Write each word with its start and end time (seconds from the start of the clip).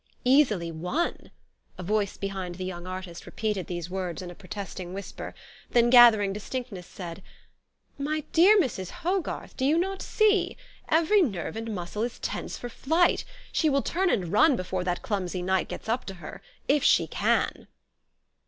"Easily 0.39 0.71
won!" 0.71 1.29
A 1.77 1.83
voice 1.83 2.17
behind 2.17 2.55
the 2.55 2.65
young 2.65 2.87
artist 2.87 3.27
repeated 3.27 3.67
these 3.67 3.87
words 3.87 4.23
in 4.23 4.31
a 4.31 4.33
protesting 4.33 4.95
whisper; 4.95 5.35
then, 5.69 5.91
gathering 5.91 6.33
distinctness, 6.33 6.87
said," 6.87 7.21
My 8.09 8.21
dear 8.31 8.59
Mrs. 8.59 8.89
Hogarth, 8.89 9.55
do 9.55 9.63
you 9.63 9.77
not 9.77 10.01
see? 10.01 10.57
Every 10.89 11.21
nerve 11.21 11.55
and 11.55 11.75
muscle 11.75 12.01
is 12.01 12.17
tense 12.17 12.57
for 12.57 12.67
flight. 12.67 13.23
She 13.51 13.69
will 13.69 13.83
turn 13.83 14.09
and 14.09 14.31
run 14.31 14.55
before 14.55 14.83
that 14.85 15.03
clumsy 15.03 15.43
knight 15.43 15.67
gets 15.69 15.87
up 15.87 16.05
to 16.05 16.15
her 16.15 16.41
if 16.67 16.83
she 16.83 17.05
can." 17.05 17.67